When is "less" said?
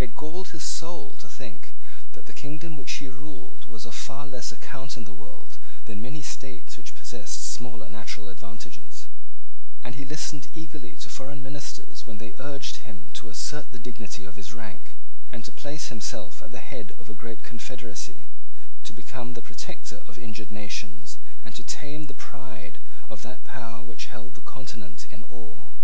4.26-4.48